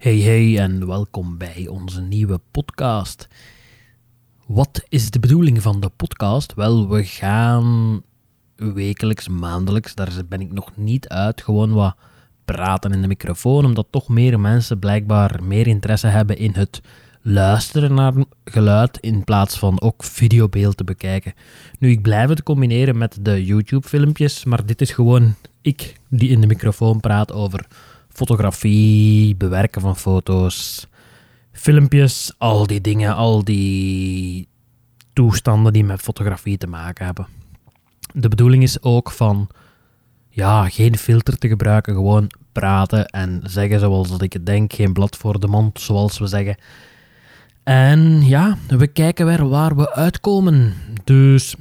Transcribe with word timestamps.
Hey 0.00 0.18
hey 0.18 0.58
en 0.58 0.86
welkom 0.86 1.38
bij 1.38 1.66
onze 1.68 2.00
nieuwe 2.00 2.40
podcast. 2.50 3.28
Wat 4.46 4.84
is 4.88 5.10
de 5.10 5.20
bedoeling 5.20 5.62
van 5.62 5.80
de 5.80 5.88
podcast? 5.88 6.54
Wel, 6.54 6.88
we 6.88 7.04
gaan 7.04 8.02
wekelijks, 8.56 9.28
maandelijks, 9.28 9.94
daar 9.94 10.12
ben 10.28 10.40
ik 10.40 10.52
nog 10.52 10.76
niet 10.76 11.08
uit, 11.08 11.42
gewoon 11.42 11.72
wat 11.72 11.96
praten 12.44 12.92
in 12.92 13.00
de 13.00 13.06
microfoon, 13.06 13.64
omdat 13.64 13.86
toch 13.90 14.08
meer 14.08 14.40
mensen 14.40 14.78
blijkbaar 14.78 15.42
meer 15.42 15.66
interesse 15.66 16.06
hebben 16.06 16.38
in 16.38 16.52
het 16.54 16.80
luisteren 17.22 17.94
naar 17.94 18.14
geluid 18.44 18.98
in 18.98 19.24
plaats 19.24 19.58
van 19.58 19.80
ook 19.80 20.04
videobeeld 20.04 20.76
te 20.76 20.84
bekijken. 20.84 21.34
Nu, 21.78 21.90
ik 21.90 22.02
blijf 22.02 22.28
het 22.28 22.42
combineren 22.42 22.98
met 22.98 23.18
de 23.20 23.44
YouTube-filmpjes, 23.44 24.44
maar 24.44 24.66
dit 24.66 24.80
is 24.80 24.90
gewoon 24.90 25.34
ik 25.60 26.00
die 26.08 26.28
in 26.28 26.40
de 26.40 26.46
microfoon 26.46 27.00
praat 27.00 27.32
over 27.32 27.66
fotografie, 28.12 29.36
bewerken 29.36 29.80
van 29.80 29.96
foto's, 29.96 30.86
filmpjes, 31.52 32.34
al 32.38 32.66
die 32.66 32.80
dingen, 32.80 33.14
al 33.14 33.44
die 33.44 34.48
toestanden 35.12 35.72
die 35.72 35.84
met 35.84 36.00
fotografie 36.00 36.58
te 36.58 36.66
maken 36.66 37.04
hebben. 37.04 37.26
De 38.14 38.28
bedoeling 38.28 38.62
is 38.62 38.82
ook 38.82 39.10
van 39.10 39.48
ja, 40.28 40.68
geen 40.68 40.96
filter 40.96 41.38
te 41.38 41.48
gebruiken, 41.48 41.94
gewoon 41.94 42.30
praten 42.52 43.06
en 43.06 43.40
zeggen 43.44 43.80
zoals 43.80 44.10
dat 44.10 44.22
ik 44.22 44.32
het 44.32 44.46
denk, 44.46 44.72
geen 44.72 44.92
blad 44.92 45.16
voor 45.16 45.40
de 45.40 45.46
mond, 45.46 45.80
zoals 45.80 46.18
we 46.18 46.26
zeggen. 46.26 46.56
En 47.62 48.26
ja, 48.26 48.56
we 48.68 48.86
kijken 48.86 49.26
weer 49.26 49.48
waar 49.48 49.76
we 49.76 49.94
uitkomen. 49.94 50.74
Dus 51.04 51.54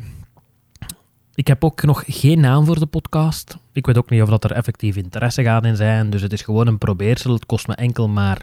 ik 1.39 1.47
heb 1.47 1.63
ook 1.63 1.83
nog 1.83 2.03
geen 2.07 2.39
naam 2.39 2.65
voor 2.65 2.79
de 2.79 2.85
podcast. 2.85 3.57
Ik 3.71 3.85
weet 3.85 3.97
ook 3.97 4.09
niet 4.09 4.21
of 4.21 4.29
dat 4.29 4.43
er 4.43 4.51
effectief 4.51 4.95
interesse 4.95 5.43
gaat 5.43 5.65
in 5.65 5.75
zijn. 5.75 6.09
Dus 6.09 6.21
het 6.21 6.33
is 6.33 6.41
gewoon 6.41 6.67
een 6.67 6.77
probeersel. 6.77 7.33
Het 7.33 7.45
kost 7.45 7.67
me 7.67 7.75
enkel 7.75 8.07
maar 8.07 8.41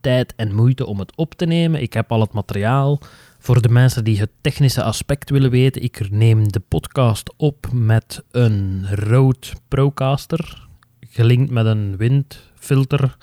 tijd 0.00 0.34
en 0.36 0.54
moeite 0.54 0.86
om 0.86 0.98
het 0.98 1.16
op 1.16 1.34
te 1.34 1.46
nemen. 1.46 1.82
Ik 1.82 1.92
heb 1.92 2.12
al 2.12 2.20
het 2.20 2.32
materiaal. 2.32 3.00
Voor 3.38 3.62
de 3.62 3.68
mensen 3.68 4.04
die 4.04 4.18
het 4.18 4.30
technische 4.40 4.82
aspect 4.82 5.30
willen 5.30 5.50
weten, 5.50 5.82
ik 5.82 6.10
neem 6.10 6.52
de 6.52 6.60
podcast 6.60 7.34
op 7.36 7.66
met 7.72 8.24
een 8.30 8.86
Rode 8.90 9.46
Procaster, 9.68 10.68
gelinkt 11.00 11.50
met 11.50 11.66
een 11.66 11.96
windfilter. 11.96 13.16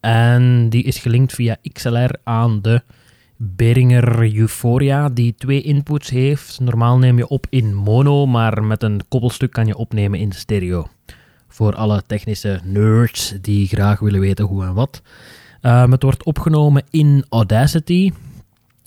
En 0.00 0.68
die 0.68 0.82
is 0.82 0.98
gelinkt 0.98 1.34
via 1.34 1.56
XLR 1.72 2.10
aan 2.24 2.62
de 2.62 2.82
Behringer 3.40 4.36
Euphoria, 4.36 5.08
die 5.08 5.34
twee 5.34 5.62
inputs 5.62 6.10
heeft. 6.10 6.60
Normaal 6.60 6.98
neem 6.98 7.16
je 7.16 7.28
op 7.28 7.46
in 7.50 7.74
mono, 7.74 8.26
maar 8.26 8.64
met 8.64 8.82
een 8.82 9.00
koppelstuk 9.08 9.52
kan 9.52 9.66
je 9.66 9.76
opnemen 9.76 10.18
in 10.18 10.32
stereo. 10.32 10.88
Voor 11.48 11.74
alle 11.74 12.02
technische 12.06 12.60
nerds 12.64 13.34
die 13.40 13.66
graag 13.66 13.98
willen 14.00 14.20
weten 14.20 14.44
hoe 14.44 14.64
en 14.64 14.74
wat. 14.74 15.02
Um, 15.62 15.92
het 15.92 16.02
wordt 16.02 16.24
opgenomen 16.24 16.84
in 16.90 17.24
Audacity, 17.28 18.12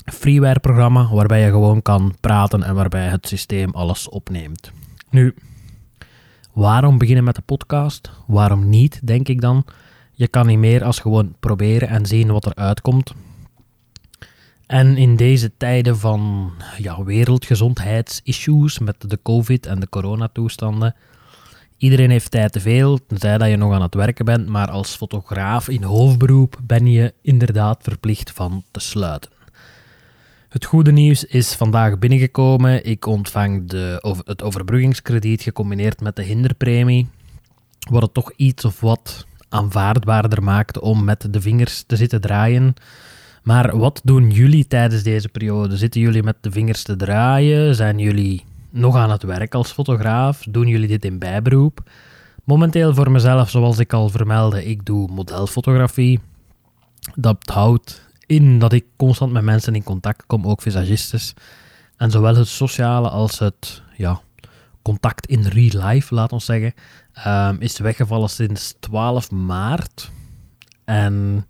freeware-programma 0.05 1.09
waarbij 1.09 1.41
je 1.41 1.49
gewoon 1.49 1.81
kan 1.81 2.15
praten 2.19 2.63
en 2.63 2.75
waarbij 2.75 3.07
het 3.07 3.27
systeem 3.27 3.69
alles 3.69 4.09
opneemt. 4.09 4.71
Nu, 5.09 5.35
waarom 6.53 6.97
beginnen 6.97 7.23
met 7.23 7.35
de 7.35 7.41
podcast? 7.41 8.11
Waarom 8.27 8.69
niet, 8.69 9.07
denk 9.07 9.27
ik 9.27 9.41
dan? 9.41 9.65
Je 10.11 10.27
kan 10.27 10.47
niet 10.47 10.57
meer 10.57 10.83
als 10.83 10.99
gewoon 10.99 11.35
proberen 11.39 11.87
en 11.87 12.05
zien 12.05 12.31
wat 12.31 12.45
er 12.45 12.55
uitkomt. 12.55 13.13
En 14.71 14.97
in 14.97 15.15
deze 15.15 15.51
tijden 15.57 15.97
van 15.97 16.51
ja, 16.77 17.03
wereldgezondheidsissues 17.03 18.79
met 18.79 18.95
de 19.09 19.19
COVID 19.23 19.65
en 19.65 19.79
de 19.79 19.89
coronatoestanden. 19.89 20.95
Iedereen 21.77 22.09
heeft 22.09 22.31
tijd 22.31 22.51
te 22.51 22.59
veel, 22.59 23.05
tenzij 23.07 23.37
dat 23.37 23.49
je 23.49 23.57
nog 23.57 23.73
aan 23.73 23.81
het 23.81 23.93
werken 23.93 24.25
bent, 24.25 24.47
maar 24.47 24.69
als 24.69 24.95
fotograaf 24.95 25.69
in 25.69 25.83
hoofdberoep 25.83 26.59
ben 26.63 26.87
je 26.87 27.13
inderdaad 27.21 27.83
verplicht 27.83 28.31
van 28.31 28.63
te 28.71 28.79
sluiten. 28.79 29.31
Het 30.49 30.65
goede 30.65 30.91
nieuws 30.91 31.25
is 31.25 31.53
vandaag 31.53 31.99
binnengekomen. 31.99 32.85
Ik 32.85 33.05
ontvang 33.05 33.69
de, 33.69 34.17
het 34.25 34.43
overbruggingskrediet 34.43 35.41
gecombineerd 35.41 36.01
met 36.01 36.15
de 36.15 36.23
hinderpremie, 36.23 37.07
wat 37.89 38.01
het 38.01 38.13
toch 38.13 38.31
iets 38.35 38.65
of 38.65 38.79
wat 38.79 39.25
aanvaardbaarder 39.49 40.43
maakt 40.43 40.79
om 40.79 41.03
met 41.03 41.27
de 41.29 41.41
vingers 41.41 41.83
te 41.87 41.95
zitten 41.95 42.21
draaien 42.21 42.75
maar 43.41 43.77
wat 43.77 44.01
doen 44.03 44.29
jullie 44.29 44.67
tijdens 44.67 45.03
deze 45.03 45.29
periode? 45.29 45.77
Zitten 45.77 46.01
jullie 46.01 46.23
met 46.23 46.35
de 46.41 46.51
vingers 46.51 46.83
te 46.83 46.95
draaien? 46.95 47.75
Zijn 47.75 47.97
jullie 47.97 48.45
nog 48.69 48.95
aan 48.95 49.11
het 49.11 49.23
werk 49.23 49.53
als 49.53 49.71
fotograaf? 49.71 50.43
Doen 50.49 50.67
jullie 50.67 50.87
dit 50.87 51.05
in 51.05 51.19
bijberoep? 51.19 51.89
Momenteel 52.43 52.93
voor 52.93 53.11
mezelf, 53.11 53.49
zoals 53.49 53.79
ik 53.79 53.93
al 53.93 54.09
vermeldde, 54.09 54.65
ik 54.65 54.85
doe 54.85 55.11
modelfotografie. 55.11 56.19
Dat 57.15 57.37
houdt 57.45 58.09
in 58.25 58.59
dat 58.59 58.73
ik 58.73 58.85
constant 58.95 59.31
met 59.31 59.43
mensen 59.43 59.75
in 59.75 59.83
contact 59.83 60.25
kom, 60.25 60.47
ook 60.47 60.61
visagistes. 60.61 61.33
En 61.97 62.11
zowel 62.11 62.35
het 62.35 62.47
sociale 62.47 63.09
als 63.09 63.39
het 63.39 63.81
ja, 63.97 64.21
contact 64.81 65.25
in 65.25 65.41
real 65.41 65.87
life, 65.87 66.13
laat 66.15 66.31
ons 66.31 66.45
zeggen, 66.45 66.73
um, 67.27 67.61
is 67.61 67.79
weggevallen 67.79 68.29
sinds 68.29 68.75
12 68.79 69.31
maart. 69.31 70.11
En 70.85 71.45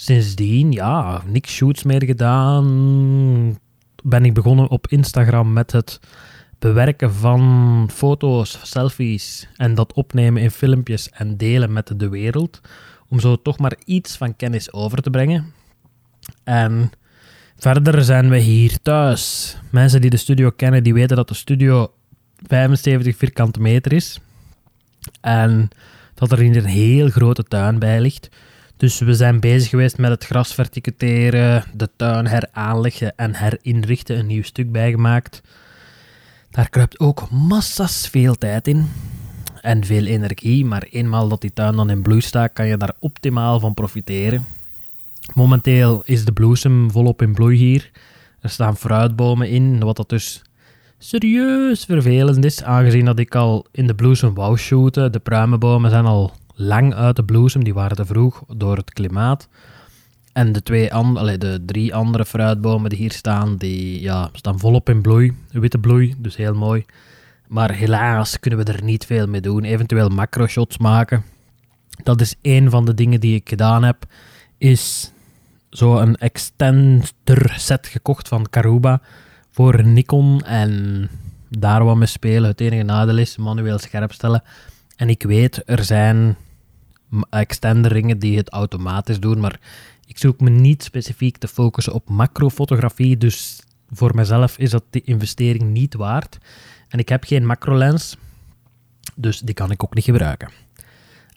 sindsdien, 0.00 0.72
ja, 0.72 1.22
niks 1.26 1.54
shoots 1.54 1.82
meer 1.82 2.04
gedaan. 2.04 3.58
Ben 4.02 4.24
ik 4.24 4.34
begonnen 4.34 4.68
op 4.68 4.86
Instagram 4.86 5.52
met 5.52 5.72
het 5.72 6.00
bewerken 6.58 7.14
van 7.14 7.88
foto's, 7.92 8.58
selfies 8.62 9.48
en 9.56 9.74
dat 9.74 9.92
opnemen 9.92 10.42
in 10.42 10.50
filmpjes 10.50 11.10
en 11.10 11.36
delen 11.36 11.72
met 11.72 11.92
de 11.96 12.08
wereld. 12.08 12.60
Om 13.08 13.20
zo 13.20 13.42
toch 13.42 13.58
maar 13.58 13.76
iets 13.84 14.16
van 14.16 14.36
kennis 14.36 14.72
over 14.72 15.02
te 15.02 15.10
brengen. 15.10 15.52
En 16.44 16.90
verder 17.56 18.04
zijn 18.04 18.30
we 18.30 18.38
hier 18.38 18.78
thuis. 18.82 19.56
Mensen 19.70 20.00
die 20.00 20.10
de 20.10 20.16
studio 20.16 20.50
kennen, 20.50 20.82
die 20.82 20.94
weten 20.94 21.16
dat 21.16 21.28
de 21.28 21.34
studio 21.34 21.92
75 22.46 23.16
vierkante 23.16 23.60
meter 23.60 23.92
is. 23.92 24.20
En 25.20 25.68
dat 26.14 26.32
er 26.32 26.38
hier 26.38 26.56
een 26.56 26.64
heel 26.64 27.08
grote 27.08 27.42
tuin 27.42 27.78
bij 27.78 28.00
ligt. 28.00 28.28
Dus 28.78 28.98
we 28.98 29.14
zijn 29.14 29.40
bezig 29.40 29.70
geweest 29.70 29.98
met 29.98 30.10
het 30.10 30.24
gras 30.24 30.54
verticuteren, 30.54 31.64
de 31.74 31.88
tuin 31.96 32.26
heraanleggen 32.26 33.16
en 33.16 33.34
herinrichten, 33.34 34.18
een 34.18 34.26
nieuw 34.26 34.42
stuk 34.42 34.72
bijgemaakt. 34.72 35.42
Daar 36.50 36.68
kruipt 36.68 37.00
ook 37.00 37.30
massas 37.30 38.08
veel 38.08 38.34
tijd 38.34 38.68
in 38.68 38.90
en 39.60 39.84
veel 39.84 40.04
energie, 40.04 40.64
maar 40.64 40.82
eenmaal 40.82 41.28
dat 41.28 41.40
die 41.40 41.52
tuin 41.52 41.76
dan 41.76 41.90
in 41.90 42.02
bloei 42.02 42.20
staat, 42.20 42.52
kan 42.52 42.66
je 42.66 42.76
daar 42.76 42.94
optimaal 42.98 43.60
van 43.60 43.74
profiteren. 43.74 44.46
Momenteel 45.34 46.02
is 46.04 46.24
de 46.24 46.32
bloesem 46.32 46.90
volop 46.90 47.22
in 47.22 47.32
bloei 47.32 47.56
hier. 47.56 47.90
Er 48.40 48.50
staan 48.50 48.76
fruitbomen 48.76 49.48
in, 49.48 49.78
wat 49.78 49.96
dat 49.96 50.08
dus 50.08 50.42
serieus 50.98 51.84
vervelend 51.84 52.44
is, 52.44 52.62
aangezien 52.62 53.04
dat 53.04 53.18
ik 53.18 53.34
al 53.34 53.66
in 53.72 53.86
de 53.86 53.94
bloesem 53.94 54.34
wou 54.34 54.58
shooten. 54.58 55.12
De 55.12 55.18
pruimenbomen 55.18 55.90
zijn 55.90 56.04
al 56.04 56.32
lang 56.58 56.94
uit 56.94 57.16
de 57.16 57.24
bloesem, 57.24 57.64
die 57.64 57.74
waren 57.74 57.96
te 57.96 58.04
vroeg 58.04 58.42
door 58.56 58.76
het 58.76 58.92
klimaat. 58.92 59.48
En 60.32 60.52
de, 60.52 60.62
twee 60.62 60.94
andere, 60.94 61.38
de 61.38 61.62
drie 61.66 61.94
andere 61.94 62.24
fruitbomen 62.24 62.90
die 62.90 62.98
hier 62.98 63.12
staan, 63.12 63.56
die 63.56 64.00
ja, 64.00 64.28
staan 64.32 64.58
volop 64.58 64.88
in 64.88 65.00
bloei, 65.00 65.36
witte 65.50 65.78
bloei, 65.78 66.14
dus 66.18 66.36
heel 66.36 66.54
mooi. 66.54 66.84
Maar 67.46 67.72
helaas 67.72 68.40
kunnen 68.40 68.64
we 68.64 68.72
er 68.72 68.82
niet 68.82 69.06
veel 69.06 69.26
mee 69.26 69.40
doen. 69.40 69.64
Eventueel 69.64 70.08
macro-shots 70.08 70.78
maken. 70.78 71.24
Dat 72.02 72.20
is 72.20 72.34
een 72.42 72.70
van 72.70 72.84
de 72.84 72.94
dingen 72.94 73.20
die 73.20 73.34
ik 73.34 73.48
gedaan 73.48 73.84
heb. 73.84 74.04
Is 74.58 75.12
zo 75.70 75.98
een 75.98 76.16
extender 76.16 77.54
set 77.56 77.86
gekocht 77.86 78.28
van 78.28 78.46
Karuba 78.50 79.00
voor 79.50 79.84
Nikon. 79.84 80.42
En 80.44 81.08
daar 81.48 81.84
wat 81.84 81.96
mee 81.96 82.06
spelen. 82.06 82.50
Het 82.50 82.60
enige 82.60 82.82
nadeel 82.82 83.18
is 83.18 83.36
manueel 83.36 83.78
scherp 83.78 84.12
stellen. 84.12 84.42
En 84.96 85.08
ik 85.08 85.22
weet, 85.22 85.62
er 85.64 85.84
zijn 85.84 86.36
extenderingen 87.30 88.18
die 88.18 88.36
het 88.36 88.50
automatisch 88.50 89.20
doen, 89.20 89.40
maar 89.40 89.60
ik 90.06 90.18
zoek 90.18 90.40
me 90.40 90.50
niet 90.50 90.82
specifiek 90.82 91.36
te 91.36 91.48
focussen 91.48 91.92
op 91.92 92.08
macrofotografie, 92.08 93.16
dus 93.16 93.60
voor 93.90 94.14
mezelf 94.14 94.58
is 94.58 94.70
dat 94.70 94.84
die 94.90 95.02
investering 95.04 95.62
niet 95.62 95.94
waard. 95.94 96.38
En 96.88 96.98
ik 96.98 97.08
heb 97.08 97.24
geen 97.24 97.46
macrolens, 97.46 98.16
dus 99.14 99.40
die 99.40 99.54
kan 99.54 99.70
ik 99.70 99.84
ook 99.84 99.94
niet 99.94 100.04
gebruiken. 100.04 100.50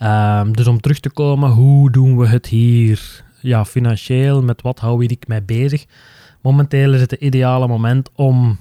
Um, 0.04 0.56
dus 0.56 0.68
om 0.68 0.82
terug 0.82 1.00
te 1.00 1.10
komen, 1.10 1.50
hoe 1.50 1.92
doen 1.92 2.18
we 2.18 2.28
het 2.28 2.46
hier 2.46 3.24
ja, 3.40 3.66
financieel? 3.66 4.44
Met 4.44 4.62
wat 4.62 4.80
hou 4.80 5.06
ik 5.06 5.28
mij 5.28 5.46
bezig? 5.46 5.86
Momenteel 6.42 6.94
is 6.94 7.02
het 7.02 7.12
het 7.12 7.22
ideale 7.22 7.68
moment 7.68 8.10
om 8.16 8.58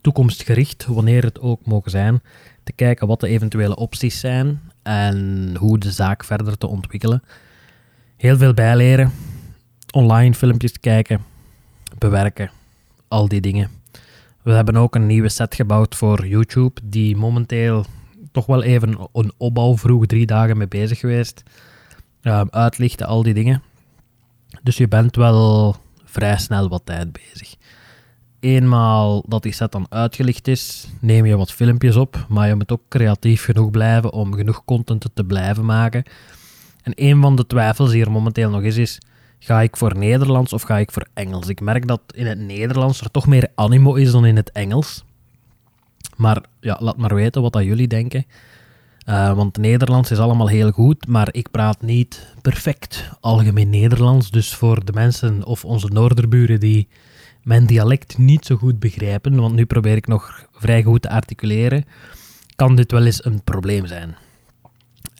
toekomstgericht, 0.00 0.86
wanneer 0.86 1.22
het 1.22 1.40
ook 1.40 1.66
mogen 1.66 1.90
zijn, 1.90 2.22
te 2.64 2.72
kijken 2.72 3.06
wat 3.06 3.20
de 3.20 3.28
eventuele 3.28 3.76
opties 3.76 4.20
zijn 4.20 4.60
en 4.82 5.50
hoe 5.58 5.78
de 5.78 5.92
zaak 5.92 6.24
verder 6.24 6.58
te 6.58 6.66
ontwikkelen. 6.66 7.22
Heel 8.16 8.36
veel 8.36 8.54
bijleren, 8.54 9.12
online 9.90 10.34
filmpjes 10.34 10.80
kijken, 10.80 11.24
bewerken, 11.98 12.50
al 13.08 13.28
die 13.28 13.40
dingen. 13.40 13.70
We 14.42 14.52
hebben 14.52 14.76
ook 14.76 14.94
een 14.94 15.06
nieuwe 15.06 15.28
set 15.28 15.54
gebouwd 15.54 15.94
voor 15.94 16.26
YouTube, 16.26 16.80
die 16.84 17.16
momenteel 17.16 17.84
toch 18.32 18.46
wel 18.46 18.62
even 18.62 19.08
een 19.12 19.32
opbouw 19.36 19.76
vroeg, 19.76 20.06
drie 20.06 20.26
dagen 20.26 20.56
mee 20.56 20.68
bezig 20.68 20.98
geweest. 20.98 21.42
ehm, 22.22 22.46
uitlichten, 22.50 23.06
al 23.06 23.22
die 23.22 23.34
dingen. 23.34 23.62
Dus 24.62 24.76
je 24.76 24.88
bent 24.88 25.16
wel 25.16 25.76
vrij 26.04 26.38
snel 26.38 26.68
wat 26.68 26.82
tijd 26.84 27.12
bezig. 27.12 27.54
Eenmaal 28.42 29.24
dat 29.28 29.42
die 29.42 29.52
set 29.52 29.72
dan 29.72 29.86
uitgelicht 29.88 30.48
is, 30.48 30.88
neem 31.00 31.26
je 31.26 31.36
wat 31.36 31.52
filmpjes 31.52 31.96
op, 31.96 32.26
maar 32.28 32.48
je 32.48 32.54
moet 32.54 32.72
ook 32.72 32.82
creatief 32.88 33.44
genoeg 33.44 33.70
blijven 33.70 34.12
om 34.12 34.34
genoeg 34.34 34.64
content 34.64 35.06
te 35.14 35.24
blijven 35.24 35.64
maken. 35.64 36.02
En 36.82 36.92
een 36.94 37.20
van 37.20 37.36
de 37.36 37.46
twijfels 37.46 37.90
die 37.90 38.04
er 38.04 38.10
momenteel 38.10 38.50
nog 38.50 38.62
is, 38.62 38.76
is 38.76 38.98
ga 39.38 39.60
ik 39.60 39.76
voor 39.76 39.98
Nederlands 39.98 40.52
of 40.52 40.62
ga 40.62 40.78
ik 40.78 40.92
voor 40.92 41.06
Engels? 41.14 41.48
Ik 41.48 41.60
merk 41.60 41.86
dat 41.86 42.00
in 42.14 42.26
het 42.26 42.38
Nederlands 42.38 43.00
er 43.00 43.10
toch 43.10 43.26
meer 43.26 43.48
animo 43.54 43.94
is 43.94 44.10
dan 44.10 44.26
in 44.26 44.36
het 44.36 44.52
Engels. 44.52 45.04
Maar 46.16 46.44
ja, 46.60 46.76
laat 46.80 46.96
maar 46.96 47.14
weten 47.14 47.42
wat 47.42 47.52
dat 47.52 47.64
jullie 47.64 47.88
denken. 47.88 48.24
Uh, 49.08 49.34
want 49.34 49.56
Nederlands 49.56 50.10
is 50.10 50.18
allemaal 50.18 50.48
heel 50.48 50.70
goed, 50.70 51.06
maar 51.06 51.28
ik 51.30 51.50
praat 51.50 51.82
niet 51.82 52.34
perfect 52.40 53.10
algemeen 53.20 53.70
Nederlands. 53.70 54.30
Dus 54.30 54.54
voor 54.54 54.84
de 54.84 54.92
mensen 54.92 55.44
of 55.44 55.64
onze 55.64 55.88
Noorderburen 55.88 56.60
die 56.60 56.88
mijn 57.42 57.66
dialect 57.66 58.18
niet 58.18 58.46
zo 58.46 58.56
goed 58.56 58.78
begrijpen, 58.78 59.40
want 59.40 59.54
nu 59.54 59.64
probeer 59.64 59.96
ik 59.96 60.06
nog 60.06 60.46
vrij 60.52 60.82
goed 60.82 61.02
te 61.02 61.10
articuleren, 61.10 61.84
kan 62.56 62.76
dit 62.76 62.92
wel 62.92 63.04
eens 63.04 63.24
een 63.24 63.42
probleem 63.42 63.86
zijn. 63.86 64.16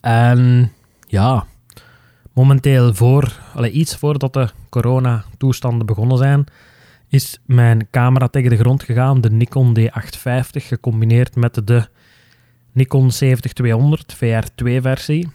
En 0.01 0.73
ja, 1.07 1.47
momenteel 2.33 2.95
voor, 2.95 3.41
iets 3.73 3.97
voordat 3.97 4.33
de 4.33 4.49
coronatoestanden 4.69 5.87
begonnen 5.87 6.19
zijn, 6.19 6.45
is 7.09 7.41
mijn 7.47 7.89
camera 7.91 8.29
tegen 8.29 8.51
de 8.51 8.57
grond 8.57 8.83
gegaan, 8.83 9.21
de 9.21 9.31
Nikon 9.31 9.77
D850, 9.79 10.51
gecombineerd 10.53 11.37
met 11.37 11.67
de 11.67 11.89
Nikon 12.73 13.11
70-200 13.25 13.25
VR2-versie. 14.17 15.29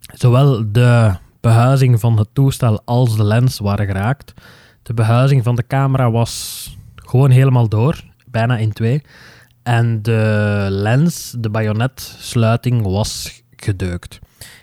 Zowel 0.00 0.72
de 0.72 1.16
behuizing 1.40 2.00
van 2.00 2.18
het 2.18 2.28
toestel 2.32 2.82
als 2.84 3.16
de 3.16 3.24
lens 3.24 3.58
waren 3.58 3.86
geraakt. 3.86 4.34
De 4.88 4.94
behuizing 4.94 5.44
van 5.44 5.56
de 5.56 5.66
camera 5.66 6.10
was 6.10 6.76
gewoon 6.94 7.30
helemaal 7.30 7.68
door, 7.68 8.04
bijna 8.26 8.56
in 8.56 8.72
twee. 8.72 9.02
En 9.62 10.02
de 10.02 10.66
lens, 10.70 11.34
de 11.38 11.50
bayonetsluiting, 11.50 12.82
was 12.82 13.42
gedeukt. 13.56 14.18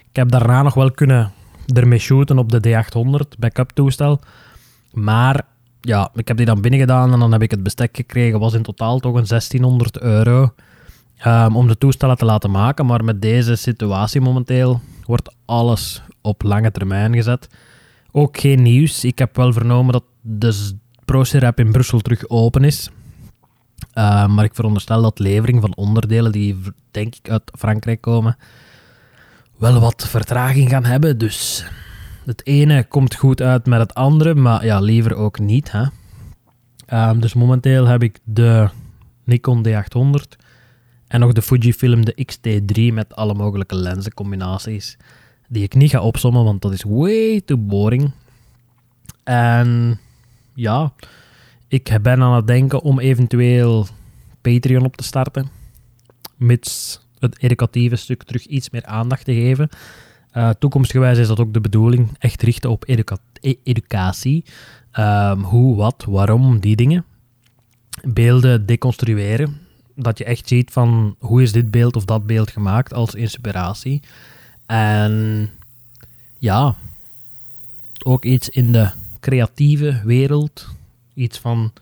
Ik 0.09 0.15
heb 0.15 0.29
daarna 0.29 0.61
nog 0.61 0.73
wel 0.73 0.91
kunnen 0.91 1.31
ermee 1.73 1.99
shooten 1.99 2.37
op 2.37 2.51
de 2.51 2.59
D800 2.67 3.39
backup 3.39 3.71
toestel. 3.71 4.19
Maar 4.91 5.45
ja, 5.81 6.09
ik 6.13 6.27
heb 6.27 6.37
die 6.37 6.45
dan 6.45 6.61
binnengedaan 6.61 7.13
en 7.13 7.19
dan 7.19 7.31
heb 7.31 7.41
ik 7.41 7.51
het 7.51 7.63
bestek 7.63 7.95
gekregen. 7.95 8.39
Was 8.39 8.53
in 8.53 8.63
totaal 8.63 8.99
toch 8.99 9.15
een 9.15 9.27
1600 9.27 9.99
euro 9.99 10.53
um, 11.25 11.55
om 11.55 11.67
de 11.67 11.77
toestellen 11.77 12.17
te 12.17 12.25
laten 12.25 12.51
maken. 12.51 12.85
Maar 12.85 13.03
met 13.03 13.21
deze 13.21 13.55
situatie 13.55 14.21
momenteel 14.21 14.81
wordt 15.03 15.35
alles 15.45 16.01
op 16.21 16.43
lange 16.43 16.71
termijn 16.71 17.13
gezet. 17.13 17.49
Ook 18.11 18.37
geen 18.39 18.61
nieuws. 18.61 19.03
Ik 19.03 19.19
heb 19.19 19.35
wel 19.35 19.53
vernomen 19.53 19.93
dat 19.93 20.03
de 20.27 20.77
ProSerap 21.05 21.59
in 21.59 21.71
Brussel 21.71 21.99
terug 21.99 22.29
open 22.29 22.63
is. 22.63 22.89
Uh, 23.93 24.27
maar 24.27 24.45
ik 24.45 24.55
veronderstel 24.55 25.01
dat 25.01 25.19
levering 25.19 25.61
van 25.61 25.75
onderdelen 25.75 26.31
die 26.31 26.57
denk 26.91 27.15
ik 27.15 27.29
uit 27.29 27.51
Frankrijk 27.57 28.01
komen, 28.01 28.37
wel 29.57 29.79
wat 29.79 30.07
vertraging 30.07 30.69
gaan 30.69 30.85
hebben. 30.85 31.17
Dus 31.17 31.65
het 32.25 32.45
ene 32.45 32.83
komt 32.83 33.15
goed 33.15 33.41
uit 33.41 33.65
met 33.65 33.79
het 33.79 33.93
andere, 33.93 34.35
maar 34.35 34.65
ja, 34.65 34.79
liever 34.79 35.15
ook 35.15 35.39
niet. 35.39 35.71
Hè? 35.71 35.85
Uh, 36.93 37.19
dus 37.19 37.33
momenteel 37.33 37.85
heb 37.85 38.03
ik 38.03 38.19
de 38.23 38.69
Nikon 39.23 39.67
D800 39.67 40.43
en 41.07 41.19
nog 41.19 41.33
de 41.33 41.41
Fujifilm 41.41 42.05
de 42.05 42.25
X-T3 42.25 42.93
met 42.93 43.15
alle 43.15 43.33
mogelijke 43.33 43.75
lenzencombinaties. 43.75 44.97
Die 45.47 45.63
ik 45.63 45.75
niet 45.75 45.89
ga 45.89 46.01
opsommen, 46.01 46.43
want 46.43 46.61
dat 46.61 46.73
is 46.73 46.83
way 46.87 47.41
too 47.45 47.57
boring. 47.57 48.11
En 49.23 49.99
ja, 50.55 50.93
ik 51.67 51.97
ben 52.01 52.21
aan 52.21 52.35
het 52.35 52.47
denken 52.47 52.81
om 52.81 52.99
eventueel 52.99 53.87
Patreon 54.41 54.85
op 54.85 54.95
te 54.95 55.03
starten. 55.03 55.49
Mits 56.35 57.01
het 57.19 57.39
educatieve 57.39 57.95
stuk 57.95 58.23
terug 58.23 58.45
iets 58.45 58.69
meer 58.69 58.85
aandacht 58.85 59.25
te 59.25 59.33
geven. 59.33 59.69
Uh, 60.33 60.49
toekomstgewijs 60.49 61.17
is 61.17 61.27
dat 61.27 61.39
ook 61.39 61.53
de 61.53 61.61
bedoeling. 61.61 62.09
Echt 62.19 62.41
richten 62.41 62.69
op 62.69 62.83
e-, 62.87 63.53
educatie. 63.63 64.43
Um, 64.99 65.41
hoe, 65.43 65.75
wat, 65.75 66.05
waarom, 66.07 66.59
die 66.59 66.75
dingen. 66.75 67.05
Beelden 68.03 68.65
deconstrueren. 68.65 69.57
Dat 69.95 70.17
je 70.17 70.23
echt 70.23 70.47
ziet 70.47 70.71
van 70.71 71.15
hoe 71.19 71.41
is 71.41 71.51
dit 71.51 71.71
beeld 71.71 71.95
of 71.95 72.05
dat 72.05 72.25
beeld 72.25 72.51
gemaakt 72.51 72.93
als 72.93 73.15
inspiratie. 73.15 74.01
En 74.65 75.49
ja, 76.37 76.75
ook 78.03 78.25
iets 78.25 78.49
in 78.49 78.71
de 78.71 78.91
creatieve 79.25 80.01
wereld. 80.03 80.67
Iets 81.13 81.39
van 81.39 81.73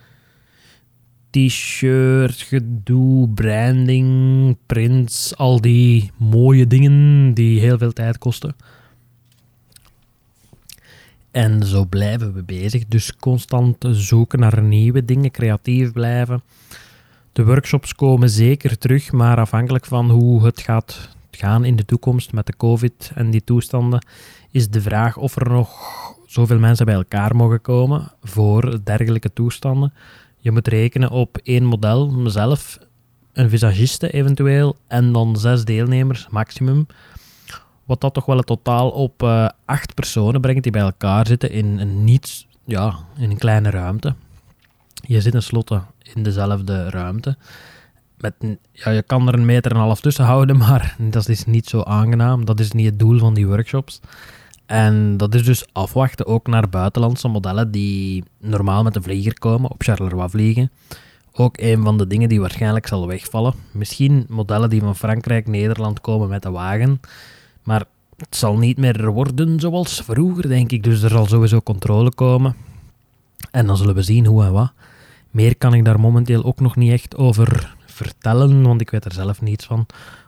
t-shirt, 1.30 2.42
gedoe, 2.42 3.30
branding, 3.30 4.58
prints, 4.66 5.38
al 5.38 5.62
die 5.62 6.12
mooie 6.18 6.68
dingen 6.68 7.34
die 7.34 7.60
heel 7.60 7.78
veel 7.78 7.94
tijd 7.94 8.18
kosten. 8.18 8.56
En 11.32 11.66
zo 11.66 11.86
blijven 11.86 12.34
we 12.34 12.44
bezig. 12.44 12.88
Dus 12.88 13.16
constant 13.16 13.86
zoeken 13.92 14.40
naar 14.40 14.62
nieuwe 14.62 15.06
dingen, 15.06 15.32
creatief 15.32 15.92
blijven. 15.92 16.44
De 17.34 17.46
workshops 17.46 17.96
komen 17.96 18.30
zeker 18.30 18.78
terug, 18.78 19.12
maar 19.12 19.38
afhankelijk 19.38 19.86
van 19.86 20.10
hoe 20.10 20.46
het 20.46 20.62
gaat 20.62 21.10
gaan 21.32 21.66
in 21.66 21.76
de 21.76 21.86
toekomst 21.86 22.34
met 22.34 22.46
de 22.46 22.56
COVID 22.58 23.12
en 23.16 23.32
die 23.32 23.44
toestanden, 23.44 24.06
is 24.52 24.70
de 24.70 24.82
vraag 24.82 25.18
of 25.18 25.36
er 25.36 25.50
nog 25.50 25.72
zoveel 26.34 26.60
mensen 26.60 26.86
bij 26.86 26.96
elkaar 26.96 27.36
mogen 27.36 27.62
komen 27.62 28.12
voor 28.22 28.80
dergelijke 28.84 29.34
toestanden. 29.34 29.94
Je 30.38 30.52
moet 30.52 30.68
rekenen 30.68 31.10
op 31.10 31.38
één 31.44 31.64
model, 31.64 32.10
mezelf, 32.12 32.80
een 33.34 33.50
visagiste 33.50 34.12
eventueel, 34.12 34.76
en 34.88 35.12
dan 35.12 35.38
zes 35.38 35.66
deelnemers 35.66 36.28
maximum. 36.30 36.88
Wat 37.86 38.02
dat 38.02 38.14
toch 38.14 38.26
wel 38.26 38.38
een 38.38 38.44
totaal 38.44 38.90
op 38.90 39.24
uh, 39.24 39.50
acht 39.66 39.94
personen 39.94 40.42
brengt 40.42 40.64
die 40.64 40.72
bij 40.72 40.82
elkaar 40.82 41.28
zitten 41.28 41.52
in 41.52 41.80
een 41.80 42.04
niet, 42.04 42.46
ja, 42.66 42.96
in 43.18 43.30
een 43.30 43.38
kleine 43.38 43.70
ruimte. 43.70 44.16
Je 44.94 45.22
zit 45.22 45.32
tenslotte 45.32 45.82
in 46.16 46.24
dezelfde 46.24 46.90
ruimte. 46.90 47.38
Met, 48.18 48.34
ja, 48.72 48.92
je 48.92 49.02
kan 49.02 49.28
er 49.28 49.34
een 49.34 49.46
meter 49.46 49.72
en 49.72 49.78
een 49.78 49.84
half 49.84 50.02
tussen 50.02 50.26
houden, 50.26 50.58
maar 50.68 50.96
dat 51.00 51.30
is 51.30 51.46
niet 51.46 51.68
zo 51.70 51.82
aangenaam. 51.82 52.46
Dat 52.46 52.60
is 52.60 52.72
niet 52.72 52.86
het 52.86 53.00
doel 53.00 53.20
van 53.20 53.34
die 53.34 53.48
workshops. 53.48 54.00
En 54.66 55.18
dat 55.18 55.36
is 55.36 55.44
dus 55.44 55.66
afwachten 55.72 56.28
ook 56.28 56.48
naar 56.48 56.70
buitenlandse 56.70 57.28
modellen 57.28 57.72
die 57.72 58.24
normaal 58.40 58.84
met 58.84 58.96
een 58.96 59.04
vlieger 59.04 59.40
komen, 59.40 59.72
op 59.72 59.84
Charleroi 59.84 60.30
vliegen. 60.30 60.72
Ook 61.32 61.58
een 61.58 61.84
van 61.84 61.98
de 61.98 62.08
dingen 62.08 62.30
die 62.30 62.40
waarschijnlijk 62.40 62.88
zal 62.88 63.08
wegvallen. 63.08 63.54
Misschien 63.72 64.26
modellen 64.30 64.70
die 64.70 64.82
van 64.82 64.96
Frankrijk, 64.96 65.48
Nederland 65.48 66.02
komen 66.02 66.30
met 66.30 66.42
de 66.42 66.52
wagen. 66.52 67.00
Maar 67.64 67.86
het 68.18 68.36
zal 68.36 68.58
niet 68.58 68.78
meer 68.78 69.12
worden 69.12 69.60
zoals 69.60 70.02
vroeger, 70.02 70.48
denk 70.48 70.72
ik. 70.72 70.84
Dus 70.84 71.02
er 71.02 71.10
zal 71.10 71.26
sowieso 71.26 71.62
controle 71.62 72.14
komen. 72.14 72.56
En 73.52 73.66
dan 73.66 73.78
zullen 73.78 73.96
we 73.96 74.02
zien 74.02 74.26
hoe 74.26 74.44
en 74.44 74.52
wat. 74.52 74.72
Meer 75.32 75.58
kan 75.58 75.74
ik 75.74 75.86
daar 75.86 76.00
momenteel 76.00 76.44
ook 76.44 76.60
nog 76.60 76.76
niet 76.76 76.92
echt 76.92 77.16
over 77.18 77.76
vertellen, 77.86 78.64
want 78.64 78.82
ik 78.82 78.90
weet 78.90 79.06
er 79.06 79.14
zelf 79.14 79.42
niets 79.42 79.66
van. 79.66 79.86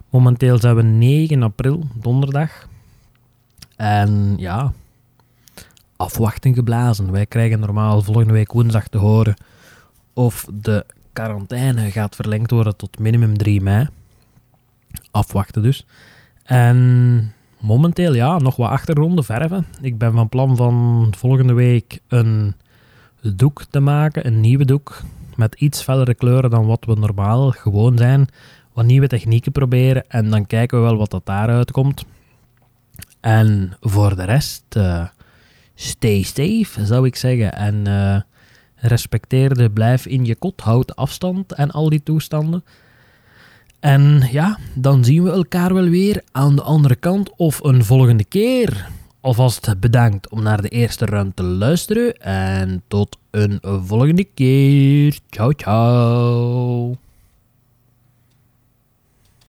Momenteel 0.09 0.59
zijn 0.59 0.75
we 0.75 0.81
9 0.81 1.43
april, 1.43 1.83
donderdag. 1.93 2.67
En 3.75 4.33
ja, 4.37 4.71
afwachten 5.95 6.53
geblazen. 6.53 7.11
Wij 7.11 7.25
krijgen 7.25 7.59
normaal 7.59 8.01
volgende 8.01 8.33
week 8.33 8.51
woensdag 8.51 8.87
te 8.87 8.97
horen 8.97 9.35
of 10.13 10.47
de 10.53 10.85
quarantaine 11.13 11.91
gaat 11.91 12.15
verlengd 12.15 12.51
worden 12.51 12.75
tot 12.75 12.99
minimum 12.99 13.37
3 13.37 13.61
mei. 13.61 13.87
Afwachten 15.11 15.61
dus. 15.61 15.85
En 16.43 17.33
momenteel 17.59 18.13
ja, 18.13 18.37
nog 18.37 18.55
wat 18.55 18.69
achtergronden 18.69 19.23
verven. 19.23 19.65
Ik 19.81 19.97
ben 19.97 20.13
van 20.13 20.29
plan 20.29 20.55
van 20.55 21.07
volgende 21.17 21.53
week 21.53 21.99
een 22.07 22.55
doek 23.21 23.63
te 23.69 23.79
maken, 23.79 24.27
een 24.27 24.41
nieuwe 24.41 24.65
doek 24.65 25.01
met 25.35 25.55
iets 25.55 25.81
fellere 25.81 26.13
kleuren 26.13 26.49
dan 26.49 26.65
wat 26.65 26.85
we 26.85 26.95
normaal 26.95 27.51
gewoon 27.51 27.97
zijn. 27.97 28.27
Wat 28.73 28.85
nieuwe 28.85 29.07
technieken 29.07 29.51
proberen 29.51 30.09
en 30.09 30.29
dan 30.29 30.45
kijken 30.45 30.77
we 30.77 30.83
wel 30.83 30.97
wat 30.97 31.11
dat 31.11 31.25
daaruit 31.25 31.71
komt. 31.71 32.05
En 33.25 33.73
voor 33.79 34.15
de 34.15 34.23
rest, 34.23 34.63
uh, 34.77 35.05
stay 35.75 36.21
safe, 36.21 36.85
zou 36.85 37.05
ik 37.05 37.15
zeggen. 37.15 37.53
En 37.53 37.75
uh, 37.87 38.19
respecteer 38.75 39.53
de 39.53 39.69
blijf 39.69 40.05
in 40.05 40.25
je 40.25 40.35
kot, 40.35 40.61
houd 40.61 40.95
afstand 40.95 41.51
en 41.51 41.71
al 41.71 41.89
die 41.89 42.03
toestanden. 42.03 42.63
En 43.79 44.27
ja, 44.31 44.57
dan 44.73 45.03
zien 45.03 45.23
we 45.23 45.31
elkaar 45.31 45.73
wel 45.73 45.89
weer 45.89 46.23
aan 46.31 46.55
de 46.55 46.61
andere 46.61 46.95
kant 46.95 47.31
of 47.35 47.63
een 47.63 47.83
volgende 47.83 48.25
keer. 48.25 48.89
Alvast 49.21 49.79
bedankt 49.79 50.29
om 50.29 50.43
naar 50.43 50.61
de 50.61 50.69
eerste 50.69 51.05
ruimte 51.05 51.43
te 51.43 51.43
luisteren 51.43 52.17
en 52.21 52.83
tot 52.87 53.17
een 53.31 53.59
volgende 53.61 54.23
keer. 54.23 55.19
Ciao, 55.29 55.51
ciao. 55.51 57.04